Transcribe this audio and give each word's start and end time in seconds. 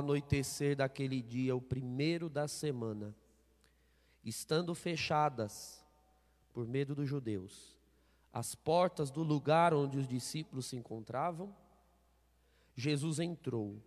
anoitecer 0.00 0.76
daquele 0.76 1.22
dia, 1.22 1.54
o 1.54 1.60
primeiro 1.60 2.28
da 2.28 2.48
semana, 2.48 3.14
estando 4.24 4.74
fechadas, 4.74 5.84
por 6.52 6.66
medo 6.66 6.94
dos 6.94 7.08
judeus, 7.08 7.76
as 8.32 8.54
portas 8.54 9.10
do 9.10 9.22
lugar 9.22 9.72
onde 9.72 9.98
os 9.98 10.06
discípulos 10.06 10.66
se 10.66 10.76
encontravam, 10.76 11.54
Jesus 12.74 13.18
entrou 13.18 13.80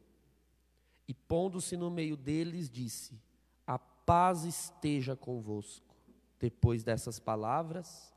e, 1.07 1.13
pondo-se 1.13 1.75
no 1.75 1.89
meio 1.89 2.15
deles, 2.15 2.69
disse: 2.69 3.19
A 3.65 3.77
paz 3.77 4.43
esteja 4.43 5.15
convosco. 5.15 5.93
Depois 6.39 6.83
dessas 6.83 7.19
palavras, 7.19 8.13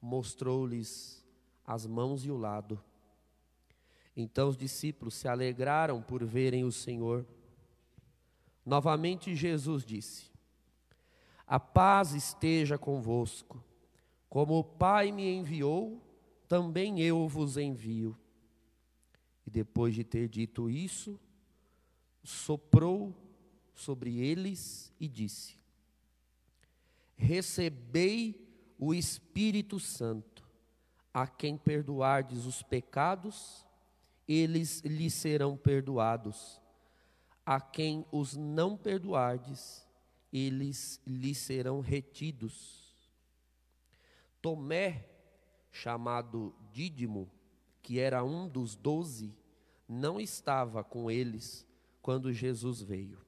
mostrou-lhes 0.00 1.24
as 1.66 1.86
mãos 1.86 2.24
e 2.24 2.30
o 2.30 2.36
lado. 2.36 2.82
Então 4.20 4.48
os 4.48 4.56
discípulos 4.56 5.14
se 5.14 5.26
alegraram 5.26 6.02
por 6.02 6.24
verem 6.24 6.64
o 6.64 6.72
Senhor. 6.72 7.26
Novamente 8.64 9.34
Jesus 9.34 9.84
disse: 9.84 10.30
A 11.46 11.58
paz 11.58 12.12
esteja 12.12 12.78
convosco. 12.78 13.62
Como 14.28 14.58
o 14.58 14.64
Pai 14.64 15.10
me 15.10 15.28
enviou, 15.28 16.00
também 16.46 17.00
eu 17.00 17.26
vos 17.26 17.56
envio. 17.56 18.16
E 19.46 19.50
depois 19.50 19.94
de 19.94 20.04
ter 20.04 20.28
dito 20.28 20.70
isso, 20.70 21.18
soprou 22.22 23.12
sobre 23.74 24.18
eles 24.18 24.92
e 25.00 25.08
disse: 25.08 25.58
Recebei 27.16 28.46
o 28.78 28.94
Espírito 28.94 29.80
Santo, 29.80 30.48
a 31.12 31.26
quem 31.26 31.56
perdoardes 31.56 32.46
os 32.46 32.62
pecados, 32.62 33.66
eles 34.32 34.80
lhes 34.82 35.12
serão 35.14 35.56
perdoados. 35.56 36.60
A 37.44 37.60
quem 37.60 38.06
os 38.12 38.36
não 38.36 38.76
perdoardes, 38.76 39.84
eles 40.32 41.00
lhes 41.04 41.36
serão 41.38 41.80
retidos. 41.80 42.94
Tomé, 44.40 45.08
chamado 45.72 46.54
Dídimo, 46.72 47.28
que 47.82 47.98
era 47.98 48.22
um 48.22 48.48
dos 48.48 48.76
doze, 48.76 49.34
não 49.88 50.20
estava 50.20 50.84
com 50.84 51.10
eles 51.10 51.66
quando 52.00 52.32
Jesus 52.32 52.80
veio. 52.80 53.18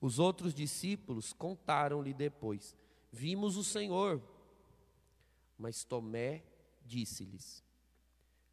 Os 0.00 0.18
outros 0.18 0.54
discípulos 0.54 1.34
contaram-lhe 1.34 2.14
depois: 2.14 2.74
Vimos 3.12 3.58
o 3.58 3.64
Senhor. 3.64 4.22
Mas 5.58 5.84
Tomé 5.84 6.42
disse-lhes: 6.84 7.63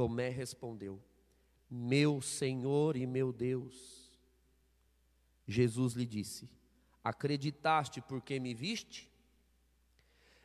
Tomé 0.00 0.30
respondeu: 0.30 0.98
Meu 1.68 2.22
Senhor 2.22 2.96
e 2.96 3.04
meu 3.06 3.34
Deus. 3.34 4.10
Jesus 5.46 5.92
lhe 5.92 6.06
disse: 6.06 6.48
Acreditaste 7.04 8.00
porque 8.00 8.40
me 8.40 8.54
viste? 8.54 9.12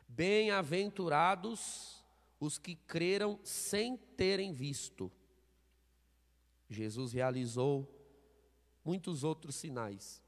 Bem-aventurados 0.06 2.04
os 2.38 2.58
que 2.58 2.74
creram 2.74 3.40
sem 3.42 3.96
terem 3.96 4.52
visto. 4.52 5.10
Jesus 6.68 7.14
realizou 7.14 7.90
muitos 8.84 9.24
outros 9.24 9.54
sinais 9.54 10.22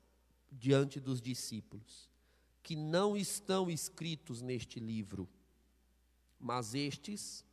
diante 0.50 0.98
dos 0.98 1.20
discípulos, 1.20 2.08
que 2.62 2.74
não 2.74 3.14
estão 3.14 3.68
escritos 3.68 4.40
neste 4.40 4.80
livro, 4.80 5.28
mas 6.40 6.74
estes 6.74 7.44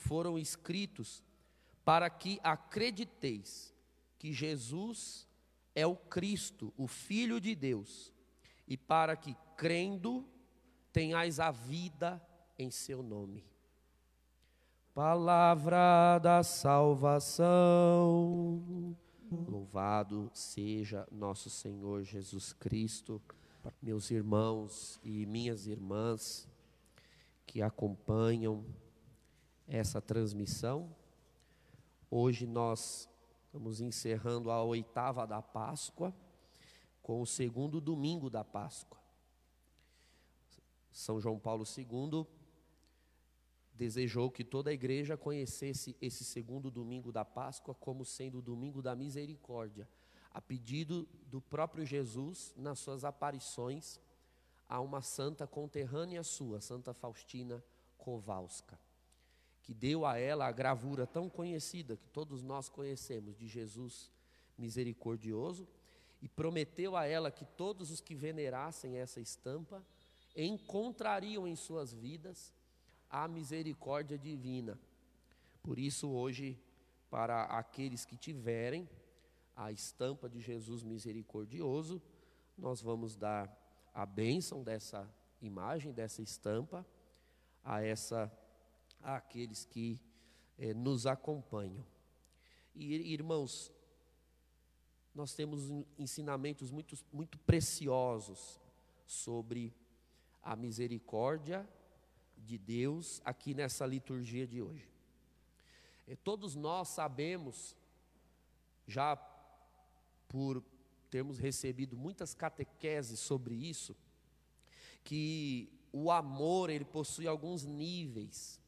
foram 0.00 0.38
escritos 0.38 1.22
para 1.84 2.08
que 2.08 2.40
acrediteis 2.42 3.74
que 4.18 4.32
Jesus 4.32 5.28
é 5.74 5.86
o 5.86 5.94
Cristo, 5.94 6.72
o 6.76 6.86
Filho 6.86 7.40
de 7.40 7.54
Deus, 7.54 8.12
e 8.66 8.76
para 8.76 9.16
que, 9.16 9.36
crendo, 9.56 10.26
tenhais 10.92 11.38
a 11.38 11.50
vida 11.50 12.20
em 12.58 12.70
seu 12.70 13.02
nome. 13.02 13.44
Palavra 14.94 16.18
da 16.18 16.42
salvação. 16.42 17.46
Louvado 19.30 20.30
seja 20.34 21.06
nosso 21.10 21.48
Senhor 21.48 22.02
Jesus 22.02 22.52
Cristo, 22.52 23.22
meus 23.80 24.10
irmãos 24.10 24.98
e 25.04 25.24
minhas 25.26 25.66
irmãs 25.66 26.48
que 27.46 27.62
acompanham 27.62 28.64
essa 29.70 30.02
transmissão. 30.02 30.94
Hoje 32.10 32.44
nós 32.44 33.08
estamos 33.46 33.80
encerrando 33.80 34.50
a 34.50 34.62
oitava 34.64 35.24
da 35.24 35.40
Páscoa, 35.40 36.12
com 37.00 37.22
o 37.22 37.26
segundo 37.26 37.80
domingo 37.80 38.28
da 38.28 38.42
Páscoa. 38.42 38.98
São 40.90 41.20
João 41.20 41.38
Paulo 41.38 41.64
II 41.64 42.26
desejou 43.72 44.28
que 44.28 44.44
toda 44.44 44.70
a 44.70 44.72
igreja 44.72 45.16
conhecesse 45.16 45.96
esse 46.00 46.24
segundo 46.24 46.68
domingo 46.68 47.12
da 47.12 47.24
Páscoa 47.24 47.74
como 47.74 48.04
sendo 48.04 48.38
o 48.38 48.42
domingo 48.42 48.82
da 48.82 48.96
misericórdia, 48.96 49.88
a 50.32 50.40
pedido 50.40 51.08
do 51.26 51.40
próprio 51.40 51.86
Jesus 51.86 52.52
nas 52.56 52.80
suas 52.80 53.04
aparições 53.04 54.00
a 54.68 54.80
uma 54.80 55.00
santa 55.00 55.46
conterrânea 55.46 56.22
sua, 56.24 56.60
Santa 56.60 56.92
Faustina 56.92 57.64
Kowalska, 57.96 58.78
que 59.62 59.74
deu 59.74 60.04
a 60.06 60.18
ela 60.18 60.46
a 60.46 60.52
gravura 60.52 61.06
tão 61.06 61.28
conhecida 61.28 61.96
que 61.96 62.08
todos 62.08 62.42
nós 62.42 62.68
conhecemos 62.68 63.36
de 63.36 63.46
Jesus 63.46 64.10
misericordioso 64.56 65.66
e 66.22 66.28
prometeu 66.28 66.96
a 66.96 67.06
ela 67.06 67.30
que 67.30 67.44
todos 67.44 67.90
os 67.90 68.00
que 68.00 68.14
venerassem 68.14 68.98
essa 68.98 69.20
estampa 69.20 69.82
encontrariam 70.36 71.46
em 71.46 71.56
suas 71.56 71.92
vidas 71.92 72.52
a 73.08 73.26
misericórdia 73.26 74.18
divina. 74.18 74.78
Por 75.62 75.78
isso, 75.78 76.08
hoje, 76.08 76.58
para 77.10 77.44
aqueles 77.44 78.04
que 78.04 78.16
tiverem 78.16 78.88
a 79.56 79.72
estampa 79.72 80.28
de 80.28 80.40
Jesus 80.40 80.82
misericordioso, 80.82 82.00
nós 82.56 82.80
vamos 82.80 83.16
dar 83.16 83.50
a 83.92 84.06
bênção 84.06 84.62
dessa 84.62 85.08
imagem, 85.42 85.92
dessa 85.92 86.22
estampa, 86.22 86.86
a 87.64 87.82
essa 87.82 88.32
àqueles 89.02 89.64
que 89.64 90.00
eh, 90.58 90.74
nos 90.74 91.06
acompanham. 91.06 91.84
E 92.74 93.12
irmãos, 93.12 93.72
nós 95.14 95.34
temos 95.34 95.70
ensinamentos 95.98 96.70
muito, 96.70 96.96
muito 97.12 97.38
preciosos 97.38 98.60
sobre 99.06 99.74
a 100.42 100.54
misericórdia 100.54 101.68
de 102.36 102.56
Deus 102.56 103.20
aqui 103.24 103.54
nessa 103.54 103.84
liturgia 103.84 104.46
de 104.46 104.62
hoje. 104.62 104.88
E 106.06 106.16
todos 106.16 106.54
nós 106.54 106.88
sabemos, 106.88 107.76
já 108.86 109.16
por 110.28 110.62
termos 111.10 111.38
recebido 111.38 111.96
muitas 111.96 112.34
catequeses 112.34 113.18
sobre 113.18 113.54
isso, 113.54 113.96
que 115.02 115.68
o 115.92 116.10
amor 116.10 116.70
ele 116.70 116.84
possui 116.84 117.26
alguns 117.26 117.64
níveis. 117.64 118.59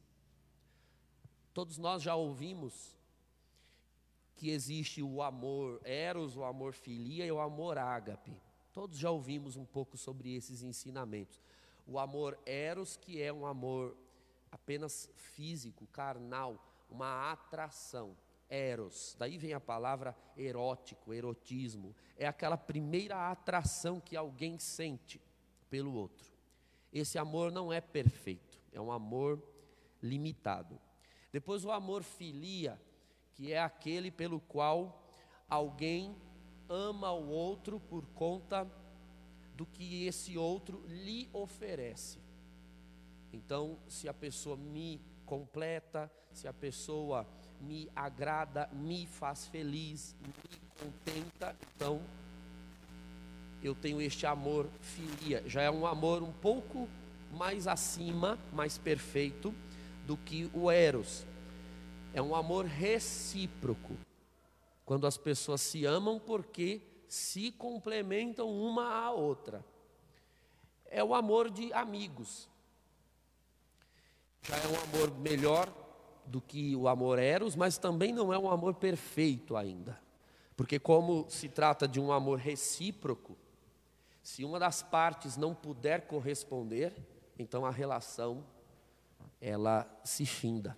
Todos 1.53 1.77
nós 1.77 2.01
já 2.01 2.15
ouvimos 2.15 2.97
que 4.35 4.49
existe 4.49 5.01
o 5.03 5.21
amor 5.21 5.79
eros, 5.83 6.35
o 6.35 6.43
amor 6.43 6.73
filia 6.73 7.25
e 7.25 7.31
o 7.31 7.39
amor 7.39 7.77
ágape. 7.77 8.35
Todos 8.73 8.97
já 8.97 9.11
ouvimos 9.11 9.55
um 9.55 9.65
pouco 9.65 9.95
sobre 9.95 10.35
esses 10.35 10.63
ensinamentos. 10.63 11.39
O 11.85 11.99
amor 11.99 12.39
eros, 12.45 12.97
que 12.97 13.21
é 13.21 13.31
um 13.31 13.45
amor 13.45 13.95
apenas 14.51 15.09
físico, 15.15 15.85
carnal, 15.87 16.57
uma 16.89 17.31
atração. 17.31 18.15
Eros, 18.49 19.15
daí 19.17 19.37
vem 19.37 19.53
a 19.53 19.59
palavra 19.59 20.15
erótico, 20.37 21.13
erotismo. 21.13 21.95
É 22.17 22.27
aquela 22.27 22.57
primeira 22.57 23.31
atração 23.31 23.99
que 23.99 24.15
alguém 24.15 24.59
sente 24.59 25.21
pelo 25.69 25.93
outro. 25.93 26.31
Esse 26.91 27.17
amor 27.17 27.51
não 27.51 27.73
é 27.73 27.81
perfeito, 27.81 28.59
é 28.71 28.79
um 28.79 28.91
amor 28.91 29.41
limitado. 30.01 30.79
Depois 31.33 31.65
o 31.65 31.71
amor 31.71 32.03
filia, 32.03 32.79
que 33.33 33.51
é 33.51 33.59
aquele 33.59 34.11
pelo 34.11 34.39
qual 34.39 35.03
alguém 35.49 36.15
ama 36.69 37.11
o 37.11 37.27
outro 37.27 37.79
por 37.79 38.05
conta 38.13 38.71
do 39.55 39.65
que 39.65 40.05
esse 40.05 40.37
outro 40.37 40.85
lhe 40.87 41.27
oferece. 41.33 42.19
Então, 43.33 43.79
se 43.87 44.07
a 44.07 44.13
pessoa 44.13 44.55
me 44.55 45.01
completa, 45.25 46.09
se 46.31 46.47
a 46.47 46.53
pessoa 46.53 47.25
me 47.59 47.89
agrada, 47.95 48.69
me 48.71 49.07
faz 49.07 49.47
feliz, 49.47 50.15
me 50.21 50.31
contenta, 50.79 51.55
então 51.75 51.99
eu 53.63 53.73
tenho 53.73 53.99
este 53.99 54.27
amor 54.27 54.69
filia. 54.81 55.41
Já 55.49 55.63
é 55.63 55.71
um 55.71 55.87
amor 55.87 56.21
um 56.21 56.31
pouco 56.31 56.87
mais 57.31 57.65
acima, 57.65 58.37
mais 58.51 58.77
perfeito 58.77 59.51
do 60.05 60.17
que 60.17 60.49
o 60.53 60.69
eros. 60.69 61.25
É 62.13 62.21
um 62.21 62.35
amor 62.35 62.65
recíproco. 62.65 63.95
Quando 64.85 65.07
as 65.07 65.17
pessoas 65.17 65.61
se 65.61 65.85
amam 65.85 66.19
porque 66.19 66.81
se 67.07 67.51
complementam 67.51 68.49
uma 68.49 68.87
à 68.87 69.11
outra. 69.11 69.63
É 70.85 71.03
o 71.03 71.13
amor 71.13 71.49
de 71.49 71.71
amigos. 71.73 72.49
Já 74.41 74.57
é 74.57 74.67
um 74.67 74.81
amor 74.81 75.11
melhor 75.19 75.73
do 76.25 76.41
que 76.41 76.75
o 76.75 76.87
amor 76.87 77.19
eros, 77.19 77.55
mas 77.55 77.77
também 77.77 78.11
não 78.11 78.33
é 78.33 78.37
um 78.37 78.49
amor 78.49 78.75
perfeito 78.75 79.55
ainda. 79.55 79.99
Porque 80.55 80.79
como 80.79 81.25
se 81.29 81.49
trata 81.49 81.87
de 81.87 81.99
um 81.99 82.11
amor 82.11 82.39
recíproco, 82.39 83.37
se 84.21 84.43
uma 84.43 84.59
das 84.59 84.83
partes 84.83 85.35
não 85.35 85.53
puder 85.53 86.07
corresponder, 86.07 86.93
então 87.37 87.65
a 87.65 87.71
relação 87.71 88.43
ela 89.43 89.85
se 90.05 90.25
finda. 90.25 90.77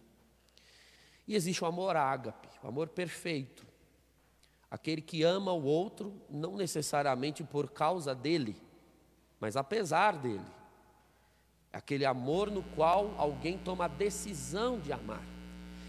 E 1.28 1.36
existe 1.36 1.64
o 1.64 1.68
amor 1.68 1.96
ágape, 1.96 2.50
o 2.64 2.68
amor 2.68 2.90
perfeito. 2.90 3.64
Aquele 4.72 5.02
que 5.02 5.22
ama 5.22 5.54
o 5.54 5.64
outro, 5.64 6.20
não 6.28 6.58
necessariamente 6.58 7.44
por 7.44 7.70
causa 7.70 8.16
dele, 8.16 8.60
mas 9.40 9.56
apesar 9.56 10.18
dele. 10.18 10.46
Aquele 11.72 12.06
amor 12.06 12.50
no 12.50 12.64
qual 12.64 13.14
alguém 13.20 13.58
toma 13.58 13.86
a 13.86 13.90
decisão 13.90 14.80
de 14.80 14.92
amar. 14.92 15.24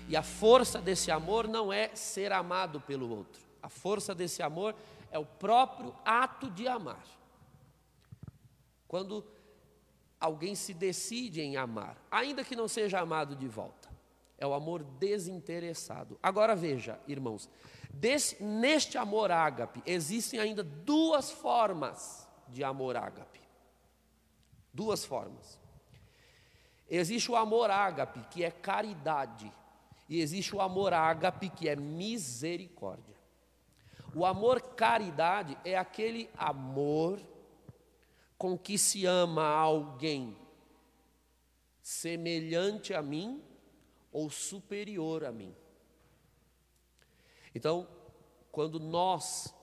E 0.09 0.15
a 0.15 0.23
força 0.23 0.81
desse 0.81 1.11
amor 1.11 1.49
não 1.49 1.73
é 1.73 1.95
ser 1.97 2.31
amado 2.31 2.81
pelo 2.83 3.09
outro. 3.09 3.41
A 3.63 3.71
força 3.71 4.15
desse 4.15 4.43
amor 4.43 4.75
é 5.11 5.19
o 5.19 5.25
próprio 5.25 5.95
ato 6.05 6.51
de 6.51 6.69
amar. 6.69 7.05
Quando 8.87 9.25
alguém 10.21 10.55
se 10.55 10.73
decide 10.73 11.41
em 11.41 11.57
amar, 11.57 11.97
ainda 12.11 12.45
que 12.45 12.57
não 12.57 12.69
seja 12.69 13.01
amado 13.01 13.37
de 13.37 13.47
volta. 13.47 13.89
É 14.39 14.47
o 14.47 14.55
amor 14.55 14.83
desinteressado. 14.83 16.19
Agora 16.23 16.55
veja, 16.55 17.01
irmãos, 17.09 17.49
desse, 17.91 18.43
neste 18.43 18.99
amor 18.99 19.31
ágape 19.31 19.83
existem 19.87 20.39
ainda 20.39 20.63
duas 20.63 21.31
formas 21.31 22.29
de 22.49 22.63
amor 22.63 22.97
ágape. 22.97 23.41
Duas 24.73 25.05
formas. 25.05 25.59
Existe 26.89 27.31
o 27.31 27.37
amor 27.37 27.71
ágape, 27.71 28.21
que 28.31 28.45
é 28.45 28.51
caridade, 28.51 29.51
e 30.09 30.21
existe 30.21 30.55
o 30.55 30.61
amor 30.61 30.93
ágape, 30.93 31.49
que 31.49 31.69
é 31.69 31.75
misericórdia. 31.75 33.17
O 34.15 34.25
amor 34.25 34.61
caridade 34.61 35.59
é 35.65 35.77
aquele 35.77 36.31
amor 36.39 37.21
com 38.39 38.59
que 38.59 38.77
se 38.77 39.07
ama 39.07 39.47
alguém 39.47 40.37
semelhante 41.81 42.93
a 42.93 43.01
mim 43.01 43.43
ou 44.13 44.29
superior 44.31 45.25
a 45.25 45.33
mim. 45.33 45.55
Então, 47.55 47.89
quando 48.51 48.79
nós 48.79 49.55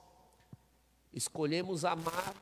escolhemos 1.12 1.84
amar 1.84 2.34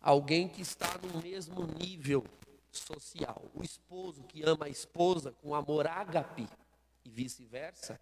alguém 0.00 0.48
que 0.48 0.60
está 0.60 0.98
no 0.98 1.22
mesmo 1.22 1.66
nível 1.66 2.24
social, 2.70 3.50
o 3.54 3.62
esposo 3.62 4.22
que 4.24 4.42
ama 4.42 4.66
a 4.66 4.68
esposa 4.68 5.32
com 5.32 5.54
amor 5.54 5.86
ágape 5.86 6.48
e 7.04 7.10
vice-versa, 7.10 8.00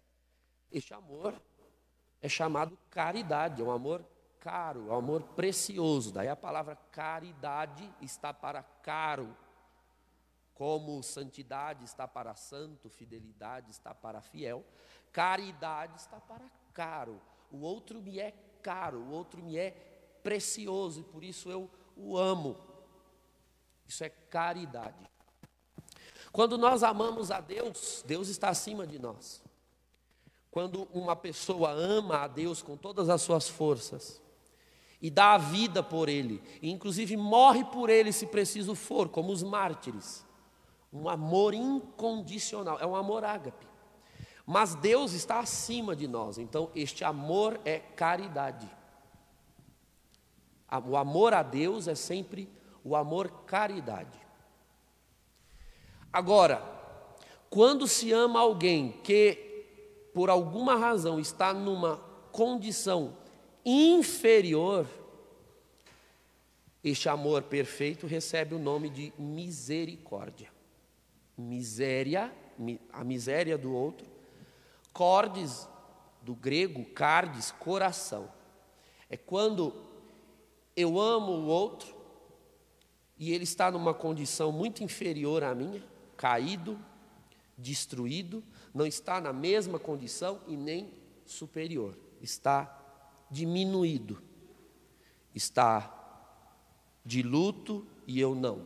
este 0.71 0.93
amor 0.93 1.39
é 2.21 2.27
chamado 2.27 2.77
caridade, 2.89 3.61
é 3.61 3.65
um 3.65 3.71
amor 3.71 4.05
caro, 4.39 4.91
é 4.91 4.95
amor 4.95 5.23
precioso. 5.23 6.11
Daí 6.11 6.27
a 6.27 6.35
palavra 6.35 6.75
caridade 6.91 7.91
está 8.01 8.33
para 8.33 8.63
caro. 8.63 9.35
Como 10.53 11.03
santidade 11.03 11.83
está 11.83 12.07
para 12.07 12.33
santo, 12.35 12.89
fidelidade 12.89 13.69
está 13.69 13.93
para 13.93 14.21
fiel, 14.21 14.65
caridade 15.11 15.99
está 15.99 16.19
para 16.19 16.49
caro. 16.73 17.21
O 17.51 17.59
outro 17.59 18.01
me 18.01 18.19
é 18.19 18.33
caro, 18.61 18.99
o 18.99 19.11
outro 19.11 19.41
me 19.43 19.57
é 19.57 19.71
precioso 20.23 21.01
e 21.01 21.03
por 21.03 21.23
isso 21.23 21.51
eu 21.51 21.69
o 21.95 22.17
amo. 22.17 22.57
Isso 23.87 24.03
é 24.03 24.09
caridade. 24.09 25.09
Quando 26.31 26.57
nós 26.57 26.83
amamos 26.83 27.31
a 27.31 27.39
Deus, 27.39 28.03
Deus 28.05 28.27
está 28.27 28.49
acima 28.49 28.85
de 28.85 28.99
nós. 28.99 29.41
Quando 30.51 30.83
uma 30.93 31.15
pessoa 31.15 31.71
ama 31.71 32.23
a 32.23 32.27
Deus 32.27 32.61
com 32.61 32.75
todas 32.75 33.09
as 33.09 33.21
suas 33.21 33.47
forças, 33.47 34.21
e 35.01 35.09
dá 35.09 35.33
a 35.33 35.37
vida 35.37 35.83
por 35.83 36.09
ele, 36.09 36.41
e 36.61 36.71
inclusive 36.71 37.15
morre 37.15 37.63
por 37.65 37.89
ele 37.89 38.11
se 38.11 38.25
preciso 38.25 38.73
for, 38.73 39.09
como 39.09 39.31
os 39.31 39.43
mártires. 39.43 40.25
Um 40.91 41.07
amor 41.07 41.53
incondicional, 41.53 42.79
é 42.79 42.85
um 42.85 42.95
amor 42.95 43.23
ágape. 43.23 43.67
Mas 44.45 44.73
Deus 44.75 45.13
está 45.13 45.39
acima 45.39 45.95
de 45.95 46.07
nós, 46.07 46.37
então 46.37 46.71
este 46.73 47.03
amor 47.03 47.59
é 47.65 47.79
caridade. 47.79 48.67
O 50.85 50.97
amor 50.97 51.33
a 51.33 51.43
Deus 51.43 51.87
é 51.87 51.95
sempre 51.95 52.49
o 52.83 52.95
amor 52.95 53.29
caridade. 53.45 54.17
Agora, 56.11 56.61
quando 57.49 57.87
se 57.87 58.11
ama 58.11 58.39
alguém 58.39 58.93
que 59.03 60.09
por 60.13 60.29
alguma 60.29 60.75
razão 60.75 61.19
está 61.19 61.53
numa 61.53 61.97
condição 62.31 63.15
inferior, 63.69 64.87
este 66.81 67.09
amor 67.09 67.43
perfeito 67.43 68.07
recebe 68.07 68.55
o 68.55 68.59
nome 68.59 68.89
de 68.89 69.11
misericórdia. 69.19 70.49
Miséria, 71.37 72.33
a 72.93 73.03
miséria 73.03 73.57
do 73.57 73.73
outro, 73.73 74.07
cordes, 74.93 75.67
do 76.21 76.33
grego, 76.33 76.85
cardes, 76.85 77.51
coração. 77.51 78.31
É 79.09 79.17
quando 79.17 79.75
eu 80.73 80.97
amo 80.97 81.33
o 81.33 81.45
outro 81.47 81.93
e 83.17 83.33
ele 83.33 83.43
está 83.43 83.69
numa 83.69 83.93
condição 83.93 84.49
muito 84.49 84.81
inferior 84.81 85.43
à 85.43 85.53
minha, 85.53 85.83
caído, 86.15 86.79
destruído, 87.57 88.41
não 88.73 88.85
está 88.85 89.19
na 89.19 89.33
mesma 89.33 89.77
condição 89.77 90.39
e 90.47 90.55
nem 90.55 90.93
superior, 91.25 91.97
está 92.21 92.76
diminuído, 93.29 94.21
está 95.33 95.93
de 97.05 97.21
luto 97.21 97.85
e 98.05 98.19
eu 98.19 98.35
não, 98.35 98.65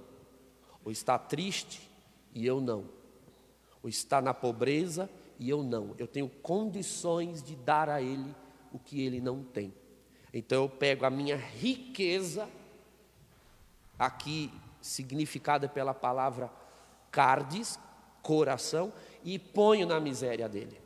ou 0.84 0.92
está 0.92 1.18
triste 1.18 1.90
e 2.34 2.46
eu 2.46 2.60
não, 2.62 2.86
ou 3.84 3.90
está 3.90 4.22
na 4.22 4.34
pobreza 4.34 5.10
e 5.40 5.50
eu 5.50 5.64
não. 5.64 5.96
Eu 5.98 6.08
tenho 6.08 6.30
condições 6.30 7.42
de 7.42 7.56
dar 7.56 7.90
a 7.90 8.02
ele 8.02 8.36
o 8.72 8.80
que 8.80 9.02
ele 9.02 9.20
não 9.20 9.44
tem. 9.44 9.74
Então 10.34 10.64
eu 10.64 10.70
pego 10.70 11.06
a 11.06 11.10
minha 11.10 11.36
riqueza, 11.36 12.48
aqui 14.00 14.52
significada 14.82 15.68
pela 15.68 15.94
palavra 15.94 16.52
cardes, 17.12 17.78
coração, 18.22 18.94
e 19.24 19.38
ponho 19.38 19.86
na 19.86 20.00
miséria 20.00 20.48
dele. 20.48 20.80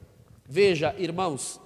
Veja, 0.43 0.95
irmãos, 0.97 1.61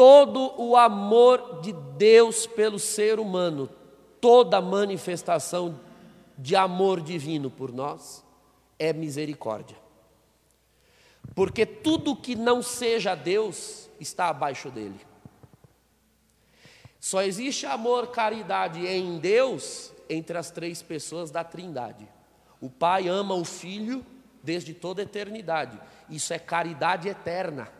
todo 0.00 0.54
o 0.56 0.78
amor 0.78 1.60
de 1.60 1.74
Deus 1.74 2.46
pelo 2.46 2.78
ser 2.78 3.20
humano, 3.20 3.68
toda 4.18 4.58
manifestação 4.58 5.78
de 6.38 6.56
amor 6.56 7.02
divino 7.02 7.50
por 7.50 7.70
nós 7.70 8.24
é 8.78 8.94
misericórdia. 8.94 9.76
Porque 11.34 11.66
tudo 11.66 12.16
que 12.16 12.34
não 12.34 12.62
seja 12.62 13.14
Deus 13.14 13.90
está 14.00 14.30
abaixo 14.30 14.70
dele. 14.70 14.98
Só 16.98 17.20
existe 17.20 17.66
amor, 17.66 18.06
caridade 18.06 18.86
em 18.86 19.18
Deus 19.18 19.92
entre 20.08 20.38
as 20.38 20.50
três 20.50 20.80
pessoas 20.80 21.30
da 21.30 21.44
Trindade. 21.44 22.08
O 22.58 22.70
Pai 22.70 23.06
ama 23.06 23.34
o 23.34 23.44
Filho 23.44 24.02
desde 24.42 24.72
toda 24.72 25.02
a 25.02 25.04
eternidade. 25.04 25.78
Isso 26.08 26.32
é 26.32 26.38
caridade 26.38 27.06
eterna. 27.06 27.79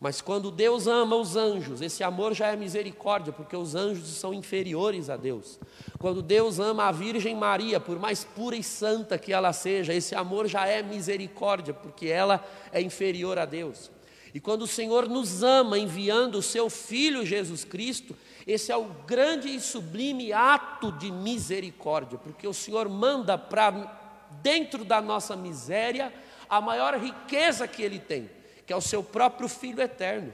Mas 0.00 0.20
quando 0.20 0.52
Deus 0.52 0.86
ama 0.86 1.16
os 1.16 1.34
anjos, 1.34 1.80
esse 1.80 2.04
amor 2.04 2.32
já 2.32 2.46
é 2.46 2.56
misericórdia, 2.56 3.32
porque 3.32 3.56
os 3.56 3.74
anjos 3.74 4.06
são 4.06 4.32
inferiores 4.32 5.10
a 5.10 5.16
Deus. 5.16 5.58
Quando 5.98 6.22
Deus 6.22 6.60
ama 6.60 6.84
a 6.84 6.92
Virgem 6.92 7.34
Maria, 7.34 7.80
por 7.80 7.98
mais 7.98 8.22
pura 8.22 8.54
e 8.54 8.62
santa 8.62 9.18
que 9.18 9.32
ela 9.32 9.52
seja, 9.52 9.92
esse 9.92 10.14
amor 10.14 10.46
já 10.46 10.66
é 10.66 10.82
misericórdia, 10.82 11.74
porque 11.74 12.06
ela 12.06 12.44
é 12.72 12.80
inferior 12.80 13.40
a 13.40 13.44
Deus. 13.44 13.90
E 14.32 14.38
quando 14.38 14.62
o 14.62 14.68
Senhor 14.68 15.08
nos 15.08 15.42
ama 15.42 15.76
enviando 15.76 16.38
o 16.38 16.42
seu 16.42 16.70
Filho 16.70 17.26
Jesus 17.26 17.64
Cristo, 17.64 18.16
esse 18.46 18.70
é 18.70 18.76
o 18.76 18.84
grande 19.04 19.48
e 19.48 19.58
sublime 19.58 20.32
ato 20.32 20.92
de 20.92 21.10
misericórdia, 21.10 22.18
porque 22.18 22.46
o 22.46 22.54
Senhor 22.54 22.88
manda 22.88 23.36
para 23.36 24.28
dentro 24.42 24.84
da 24.84 25.00
nossa 25.00 25.34
miséria 25.34 26.12
a 26.48 26.60
maior 26.60 26.96
riqueza 26.98 27.66
que 27.66 27.82
Ele 27.82 27.98
tem 27.98 28.37
que 28.68 28.72
é 28.74 28.76
o 28.76 28.82
seu 28.82 29.02
próprio 29.02 29.48
Filho 29.48 29.80
eterno. 29.80 30.30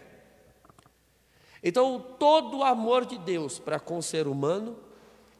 Então, 1.63 2.05
todo 2.19 2.59
o 2.59 2.65
amor 2.65 3.07
de 3.07 3.17
Deus 3.17 3.61
para 3.61 3.79
com 3.79 3.99
o 3.99 4.03
ser 4.03 4.27
humano 4.27 4.77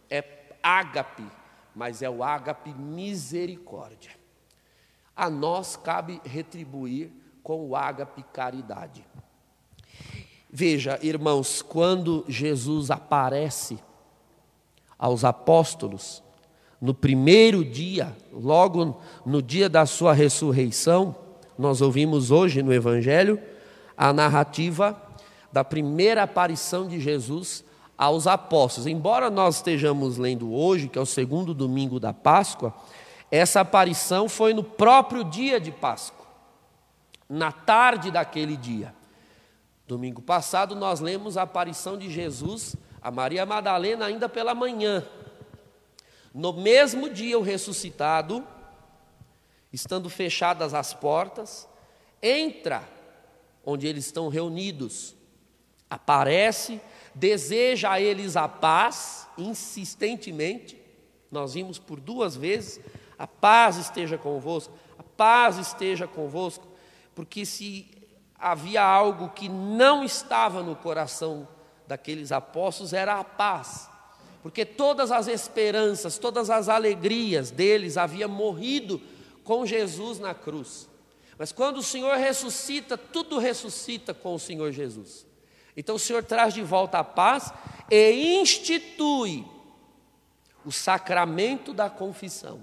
é 0.09 0.23
ágape, 0.63 1.27
mas 1.75 2.03
é 2.03 2.09
o 2.09 2.23
ágape 2.23 2.73
misericórdia. 2.73 4.13
A 5.17 5.29
nós 5.29 5.75
cabe 5.75 6.21
retribuir 6.25 7.11
com 7.43 7.67
o 7.67 7.75
ágape 7.75 8.23
caridade. 8.33 9.05
Veja, 10.49 10.97
irmãos, 11.03 11.63
quando 11.63 12.25
Jesus 12.29 12.93
aparece 12.93 13.77
aos 14.97 15.25
apóstolos, 15.25 16.23
no 16.81 16.95
primeiro 16.95 17.65
dia, 17.65 18.17
logo 18.33 19.01
no 19.27 19.43
dia 19.43 19.69
da 19.69 19.85
sua 19.85 20.13
ressurreição, 20.13 21.24
nós 21.59 21.81
ouvimos 21.81 22.31
hoje 22.31 22.63
no 22.63 22.73
Evangelho 22.73 23.41
a 23.97 24.13
narrativa 24.13 25.01
da 25.53 25.63
primeira 25.63 26.23
aparição 26.25 26.89
de 26.89 27.01
Jesus 27.01 27.65
aos 27.97 28.27
apóstolos. 28.27 28.87
Embora 28.87 29.31
nós 29.31 29.57
estejamos 29.57 30.19
lendo 30.19 30.53
hoje, 30.53 30.89
que 30.89 30.99
é 30.99 31.03
o 31.03 31.07
segundo 31.07 31.55
domingo 31.55 32.01
da 32.01 32.13
Páscoa, 32.13 32.75
essa 33.31 33.61
aparição 33.61 34.29
foi 34.29 34.53
no 34.53 34.65
próprio 34.65 35.25
dia 35.25 35.61
de 35.61 35.71
Páscoa, 35.71 36.27
na 37.29 37.53
tarde 37.53 38.11
daquele 38.11 38.57
dia. 38.57 38.95
Domingo 39.87 40.23
passado 40.23 40.75
nós 40.75 41.01
lemos 41.01 41.37
a 41.37 41.43
aparição 41.43 41.97
de 41.97 42.11
Jesus 42.11 42.77
a 43.05 43.11
Maria 43.11 43.45
Madalena 43.45 44.07
ainda 44.07 44.31
pela 44.31 44.55
manhã. 44.55 45.05
No 46.33 46.55
mesmo 46.55 47.11
dia 47.11 47.39
o 47.39 47.43
ressuscitado 47.43 48.43
estando 49.75 50.09
fechadas 50.09 50.73
as 50.73 50.95
portas, 50.95 51.69
entra 52.23 52.89
onde 53.67 53.89
eles 53.89 54.07
estão 54.07 54.29
reunidos, 54.29 55.17
aparece, 55.91 56.81
deseja 57.13 57.91
a 57.91 58.01
eles 58.01 58.37
a 58.37 58.47
paz, 58.49 59.29
insistentemente. 59.37 60.81
Nós 61.29 61.55
vimos 61.55 61.79
por 61.79 61.99
duas 61.99 62.37
vezes: 62.37 62.81
a 63.19 63.27
paz 63.27 63.77
esteja 63.77 64.17
convosco, 64.17 64.73
a 64.97 65.03
paz 65.03 65.59
esteja 65.59 66.07
convosco, 66.07 66.69
porque 67.13 67.45
se 67.45 67.91
havia 68.39 68.83
algo 68.83 69.31
que 69.31 69.49
não 69.49 70.05
estava 70.05 70.63
no 70.63 70.77
coração 70.77 71.49
daqueles 71.85 72.31
apóstolos 72.31 72.93
era 72.93 73.19
a 73.19 73.25
paz. 73.25 73.91
Porque 74.41 74.65
todas 74.65 75.11
as 75.11 75.27
esperanças, 75.27 76.17
todas 76.19 76.49
as 76.49 76.69
alegrias 76.69 77.51
deles 77.51 77.97
haviam 77.97 78.29
morrido 78.29 79.01
com 79.45 79.65
Jesus 79.65 80.19
na 80.19 80.35
cruz. 80.35 80.89
Mas 81.39 81.53
quando 81.53 81.79
o 81.79 81.83
Senhor 81.83 82.17
ressuscita, 82.17 82.97
tudo 82.97 83.39
ressuscita 83.39 84.13
com 84.13 84.35
o 84.35 84.39
Senhor 84.39 84.73
Jesus. 84.73 85.27
Então 85.77 85.97
o 85.97 85.99
Senhor 85.99 86.25
traz 86.25 86.55
de 86.55 86.63
volta 86.63 86.99
a 86.99 87.05
paz 87.05 87.53
e 87.91 88.41
institui 88.41 89.45
o 90.65 90.73
sacramento 90.73 91.73
da 91.75 91.91
confissão. 91.91 92.63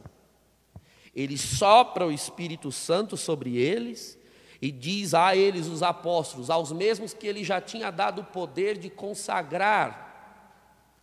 Ele 1.13 1.37
sopra 1.37 2.07
o 2.07 2.11
Espírito 2.11 2.71
Santo 2.71 3.17
sobre 3.17 3.57
eles 3.57 4.17
e 4.61 4.71
diz 4.71 5.13
a 5.13 5.35
eles, 5.35 5.67
os 5.67 5.83
apóstolos, 5.83 6.49
aos 6.49 6.71
mesmos 6.71 7.13
que 7.13 7.27
ele 7.27 7.43
já 7.43 7.59
tinha 7.59 7.91
dado 7.91 8.21
o 8.21 8.25
poder 8.25 8.77
de 8.77 8.89
consagrar 8.89 10.09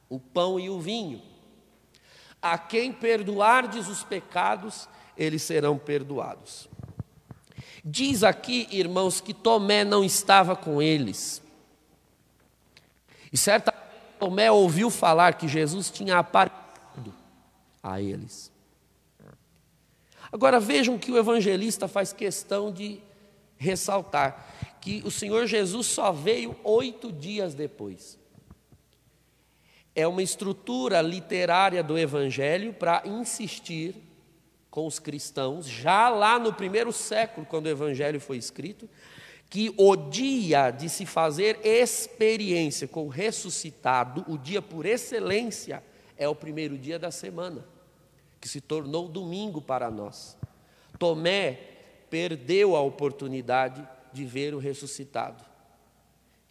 o 0.08 0.18
pão 0.18 0.58
e 0.58 0.70
o 0.70 0.80
vinho. 0.80 1.20
A 2.40 2.56
quem 2.56 2.92
perdoardes 2.92 3.88
os 3.88 4.04
pecados, 4.04 4.88
eles 5.18 5.42
serão 5.42 5.76
perdoados. 5.76 6.68
Diz 7.84 8.22
aqui, 8.22 8.68
irmãos, 8.70 9.20
que 9.20 9.34
Tomé 9.34 9.84
não 9.84 10.04
estava 10.04 10.54
com 10.54 10.80
eles. 10.80 11.42
E 13.32 13.36
certa 13.36 13.72
Tomé 14.18 14.50
ouviu 14.50 14.90
falar 14.90 15.34
que 15.34 15.48
Jesus 15.48 15.90
tinha 15.90 16.18
aparecido 16.18 17.14
a 17.82 18.00
eles. 18.00 18.52
Agora 20.30 20.60
vejam 20.60 20.98
que 20.98 21.10
o 21.10 21.18
evangelista 21.18 21.88
faz 21.88 22.12
questão 22.12 22.70
de 22.70 23.00
ressaltar 23.56 24.46
que 24.80 25.02
o 25.04 25.10
Senhor 25.10 25.46
Jesus 25.46 25.86
só 25.86 26.12
veio 26.12 26.56
oito 26.62 27.10
dias 27.10 27.54
depois. 27.54 28.18
É 29.94 30.06
uma 30.06 30.22
estrutura 30.22 31.00
literária 31.00 31.82
do 31.82 31.98
evangelho 31.98 32.72
para 32.72 33.02
insistir 33.04 33.94
com 34.70 34.86
os 34.86 34.98
cristãos, 34.98 35.66
já 35.66 36.08
lá 36.08 36.38
no 36.38 36.52
primeiro 36.52 36.92
século, 36.92 37.46
quando 37.46 37.66
o 37.66 37.70
Evangelho 37.70 38.20
foi 38.20 38.36
escrito, 38.36 38.88
que 39.50 39.72
o 39.78 39.96
dia 39.96 40.70
de 40.70 40.88
se 40.88 41.06
fazer 41.06 41.58
experiência 41.64 42.86
com 42.86 43.06
o 43.06 43.08
ressuscitado, 43.08 44.24
o 44.28 44.36
dia 44.36 44.60
por 44.60 44.84
excelência, 44.84 45.82
é 46.16 46.28
o 46.28 46.34
primeiro 46.34 46.76
dia 46.76 46.98
da 46.98 47.10
semana, 47.10 47.64
que 48.40 48.48
se 48.48 48.60
tornou 48.60 49.08
domingo 49.08 49.62
para 49.62 49.90
nós. 49.90 50.36
Tomé 50.98 51.58
perdeu 52.10 52.76
a 52.76 52.80
oportunidade 52.80 53.86
de 54.12 54.24
ver 54.24 54.54
o 54.54 54.58
ressuscitado. 54.58 55.44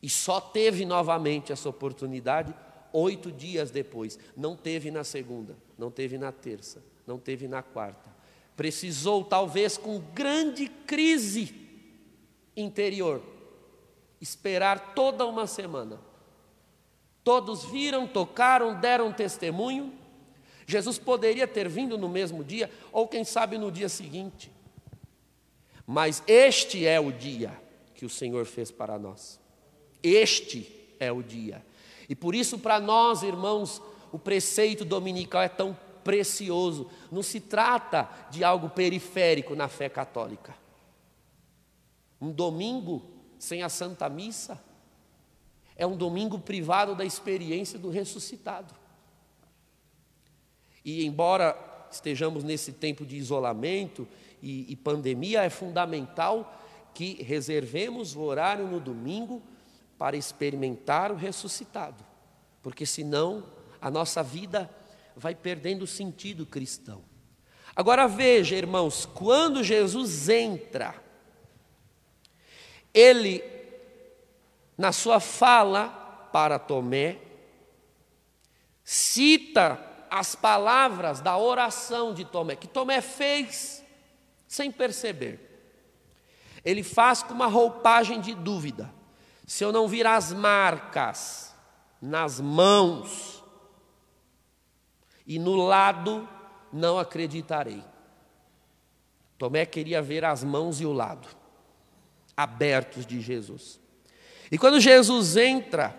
E 0.01 0.09
só 0.09 0.39
teve 0.39 0.85
novamente 0.85 1.51
essa 1.51 1.69
oportunidade 1.69 2.53
oito 2.93 3.31
dias 3.31 3.71
depois. 3.71 4.17
Não 4.35 4.55
teve 4.55 4.89
na 4.89 5.03
segunda, 5.03 5.55
não 5.77 5.91
teve 5.91 6.17
na 6.17 6.31
terça, 6.31 6.83
não 7.07 7.17
teve 7.17 7.47
na 7.47 7.63
quarta. 7.63 8.15
Precisou, 8.55 9.23
talvez, 9.23 9.77
com 9.77 9.99
grande 10.13 10.67
crise 10.67 11.55
interior, 12.55 13.21
esperar 14.19 14.93
toda 14.93 15.25
uma 15.25 15.47
semana. 15.47 15.99
Todos 17.23 17.63
viram, 17.65 18.05
tocaram, 18.05 18.79
deram 18.79 19.13
testemunho. 19.13 19.93
Jesus 20.65 20.99
poderia 20.99 21.47
ter 21.47 21.69
vindo 21.69 21.97
no 21.97 22.09
mesmo 22.09 22.43
dia, 22.43 22.69
ou 22.91 23.07
quem 23.07 23.23
sabe 23.23 23.57
no 23.57 23.71
dia 23.71 23.87
seguinte. 23.87 24.51
Mas 25.85 26.21
este 26.27 26.85
é 26.85 26.99
o 26.99 27.11
dia 27.11 27.57
que 27.95 28.05
o 28.05 28.09
Senhor 28.09 28.45
fez 28.45 28.69
para 28.69 28.99
nós. 28.99 29.39
Este 30.03 30.95
é 30.99 31.11
o 31.11 31.23
dia. 31.23 31.65
E 32.09 32.15
por 32.15 32.35
isso, 32.35 32.59
para 32.59 32.79
nós, 32.79 33.23
irmãos, 33.23 33.81
o 34.11 34.19
preceito 34.19 34.83
dominical 34.83 35.41
é 35.41 35.49
tão 35.49 35.77
precioso. 36.07 36.89
Não 37.11 37.21
se 37.21 37.41
trata 37.41 38.09
de 38.31 38.45
algo 38.45 38.69
periférico 38.69 39.53
na 39.57 39.67
fé 39.67 39.89
católica. 39.89 40.55
Um 42.21 42.31
domingo 42.31 43.03
sem 43.37 43.61
a 43.61 43.67
Santa 43.67 44.07
Missa 44.07 44.63
é 45.75 45.85
um 45.85 45.97
domingo 45.97 46.39
privado 46.39 46.95
da 46.95 47.03
experiência 47.03 47.77
do 47.77 47.89
ressuscitado. 47.89 48.73
E 50.83 51.05
embora 51.05 51.57
estejamos 51.91 52.41
nesse 52.41 52.71
tempo 52.71 53.05
de 53.05 53.17
isolamento 53.17 54.07
e, 54.41 54.71
e 54.71 54.75
pandemia, 54.77 55.43
é 55.43 55.49
fundamental 55.49 56.57
que 56.93 57.21
reservemos 57.21 58.15
o 58.15 58.21
horário 58.21 58.65
no 58.65 58.79
domingo 58.79 59.43
para 59.97 60.15
experimentar 60.15 61.11
o 61.11 61.15
ressuscitado, 61.15 62.01
porque 62.63 62.85
senão 62.85 63.43
a 63.81 63.91
nossa 63.91 64.23
vida 64.23 64.69
vai 65.17 65.33
perdendo 65.33 65.81
o 65.81 65.87
sentido 65.87 66.45
cristão. 66.45 67.03
Agora 67.75 68.07
veja, 68.07 68.55
irmãos, 68.55 69.05
quando 69.05 69.63
Jesus 69.63 70.29
entra, 70.29 70.95
ele, 72.93 73.43
na 74.77 74.91
sua 74.91 75.19
fala 75.19 75.89
para 76.31 76.59
Tomé, 76.59 77.19
cita 78.83 79.83
as 80.09 80.35
palavras 80.35 81.19
da 81.19 81.37
oração 81.37 82.13
de 82.13 82.23
Tomé, 82.23 82.55
que 82.55 82.67
Tomé 82.67 83.01
fez 83.01 83.83
sem 84.47 84.71
perceber. 84.71 85.43
Ele 86.63 86.83
faz 86.83 87.21
com 87.23 87.33
uma 87.33 87.47
roupagem 87.47 88.21
de 88.21 88.33
dúvida. 88.33 88.93
Se 89.45 89.63
eu 89.63 89.71
não 89.71 89.87
vir 89.87 90.05
as 90.05 90.31
marcas 90.33 91.55
nas 92.01 92.39
mãos, 92.39 93.36
e 95.27 95.37
no 95.37 95.55
lado 95.55 96.27
não 96.71 96.97
acreditarei. 96.97 97.83
Tomé 99.37 99.65
queria 99.65 100.01
ver 100.01 100.23
as 100.25 100.43
mãos 100.43 100.81
e 100.81 100.85
o 100.85 100.93
lado 100.93 101.27
abertos 102.37 103.05
de 103.05 103.19
Jesus. 103.19 103.79
E 104.51 104.57
quando 104.57 104.79
Jesus 104.79 105.35
entra, 105.35 105.95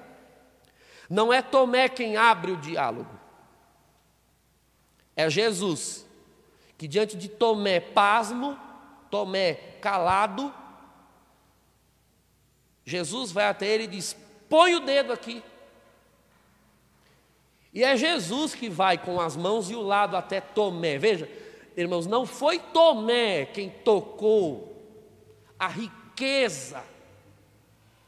não 1.11 1.32
é 1.32 1.42
Tomé 1.42 1.88
quem 1.88 2.16
abre 2.16 2.52
o 2.52 2.56
diálogo, 2.56 3.18
é 5.16 5.28
Jesus, 5.28 6.06
que 6.78 6.87
diante 6.87 7.16
de 7.16 7.28
Tomé 7.28 7.80
pasmo, 7.80 8.56
Tomé 9.11 9.54
calado, 9.80 10.54
Jesus 12.85 13.32
vai 13.32 13.47
até 13.47 13.66
ele 13.66 13.85
e 13.85 13.88
diz: 13.88 14.16
põe 14.49 14.75
o 14.75 14.80
dedo 14.80 15.12
aqui. 15.12 15.42
E 17.78 17.85
é 17.85 17.97
Jesus 17.97 18.56
que 18.56 18.68
vai 18.68 18.99
com 18.99 19.20
as 19.20 19.37
mãos 19.37 19.70
e 19.70 19.76
o 19.76 19.80
lado 19.80 20.16
até 20.16 20.40
Tomé. 20.40 20.99
Veja, 20.99 21.30
irmãos, 21.76 22.08
não 22.08 22.26
foi 22.26 22.58
Tomé 22.58 23.47
quem 23.47 23.70
tocou 23.70 24.85
a 25.56 25.68
riqueza 25.68 26.82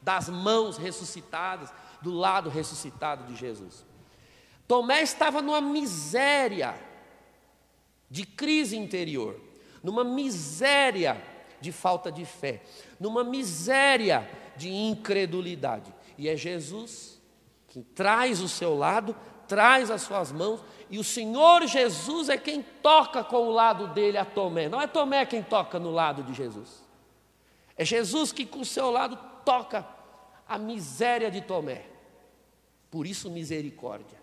das 0.01 0.27
mãos 0.27 0.75
ressuscitadas, 0.75 1.73
do 2.01 2.11
lado 2.11 2.49
ressuscitado 2.49 3.23
de 3.31 3.39
Jesus. 3.39 3.85
Tomé 4.67 5.01
estava 5.03 5.41
numa 5.41 5.61
miséria 5.61 6.75
de 8.09 8.25
crise 8.25 8.75
interior, 8.75 9.39
numa 9.81 10.03
miséria 10.03 11.15
de 11.61 11.71
falta 11.71 12.11
de 12.11 12.25
fé, 12.25 12.61
numa 12.99 13.23
miséria 13.23 14.29
de 14.57 14.69
incredulidade. 14.69 15.93
E 16.17 16.27
é 16.27 16.35
Jesus 16.35 17.21
que 17.69 17.81
traz 17.81 18.41
o 18.41 18.49
seu 18.49 18.77
lado, 18.77 19.15
traz 19.51 19.91
as 19.91 20.03
suas 20.03 20.31
mãos, 20.31 20.63
e 20.89 20.97
o 20.97 21.03
Senhor 21.03 21.67
Jesus 21.67 22.29
é 22.29 22.37
quem 22.37 22.61
toca 22.81 23.21
com 23.21 23.49
o 23.49 23.51
lado 23.51 23.87
dele 23.87 24.17
a 24.17 24.23
Tomé. 24.23 24.69
Não 24.69 24.79
é 24.79 24.87
Tomé 24.87 25.25
quem 25.25 25.43
toca 25.43 25.77
no 25.77 25.91
lado 25.91 26.23
de 26.23 26.33
Jesus. 26.33 26.81
É 27.75 27.83
Jesus 27.83 28.31
que 28.31 28.45
com 28.45 28.61
o 28.61 28.65
seu 28.65 28.89
lado 28.89 29.19
toca 29.43 29.85
a 30.47 30.57
miséria 30.57 31.29
de 31.29 31.41
Tomé. 31.41 31.83
Por 32.89 33.05
isso, 33.05 33.29
misericórdia. 33.29 34.17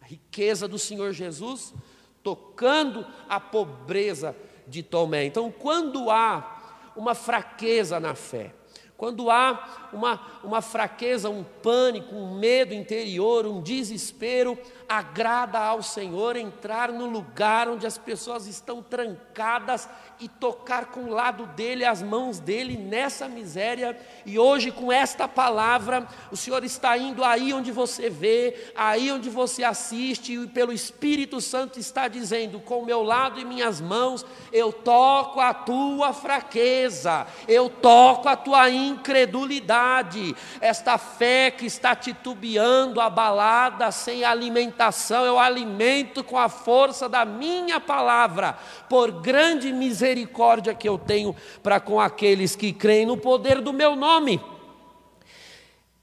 A 0.00 0.06
riqueza 0.06 0.66
do 0.66 0.78
Senhor 0.78 1.12
Jesus 1.12 1.74
tocando 2.22 3.06
a 3.28 3.38
pobreza 3.38 4.34
de 4.66 4.82
Tomé. 4.82 5.26
Então, 5.26 5.52
quando 5.52 6.10
há 6.10 6.92
uma 6.96 7.14
fraqueza 7.14 8.00
na 8.00 8.14
fé, 8.14 8.54
quando 8.96 9.28
há 9.30 9.88
uma, 9.92 10.20
uma 10.42 10.62
fraqueza, 10.62 11.28
um 11.28 11.44
pânico, 11.44 12.14
um 12.14 12.38
medo 12.38 12.72
interior, 12.72 13.46
um 13.46 13.60
desespero, 13.60 14.56
agrada 14.88 15.58
ao 15.58 15.82
Senhor 15.82 16.36
entrar 16.36 16.92
no 16.92 17.06
lugar 17.06 17.68
onde 17.68 17.86
as 17.86 17.98
pessoas 17.98 18.46
estão 18.46 18.82
trancadas 18.82 19.88
e 20.20 20.28
tocar 20.28 20.86
com 20.86 21.04
o 21.04 21.10
lado 21.10 21.46
dele, 21.46 21.84
as 21.84 22.02
mãos 22.02 22.38
dele 22.38 22.76
nessa 22.76 23.28
miséria. 23.28 23.98
E 24.24 24.38
hoje, 24.38 24.70
com 24.70 24.92
esta 24.92 25.26
palavra, 25.26 26.06
o 26.30 26.36
Senhor 26.36 26.62
está 26.64 26.96
indo 26.96 27.24
aí 27.24 27.52
onde 27.52 27.72
você 27.72 28.08
vê, 28.08 28.70
aí 28.76 29.10
onde 29.10 29.28
você 29.28 29.64
assiste, 29.64 30.32
e 30.32 30.46
pelo 30.46 30.72
Espírito 30.72 31.40
Santo 31.40 31.80
está 31.80 32.06
dizendo: 32.08 32.60
com 32.60 32.84
meu 32.84 33.02
lado 33.02 33.40
e 33.40 33.44
minhas 33.44 33.80
mãos, 33.80 34.24
eu 34.52 34.72
toco 34.72 35.40
a 35.40 35.52
tua 35.52 36.12
fraqueza, 36.12 37.26
eu 37.48 37.68
toco 37.68 38.28
a 38.28 38.36
tua 38.36 38.70
incredulidade, 38.88 40.34
esta 40.60 40.98
fé 40.98 41.50
que 41.50 41.66
está 41.66 41.94
titubeando, 41.94 43.00
abalada, 43.00 43.90
sem 43.90 44.24
alimentação, 44.24 45.24
eu 45.24 45.38
alimento 45.38 46.22
com 46.22 46.38
a 46.38 46.48
força 46.48 47.08
da 47.08 47.24
minha 47.24 47.80
palavra, 47.80 48.58
por 48.88 49.10
grande 49.10 49.72
misericórdia 49.72 50.74
que 50.74 50.88
eu 50.88 50.98
tenho 50.98 51.34
para 51.62 51.80
com 51.80 52.00
aqueles 52.00 52.54
que 52.54 52.72
creem 52.72 53.06
no 53.06 53.16
poder 53.16 53.60
do 53.60 53.72
meu 53.72 53.96
nome. 53.96 54.40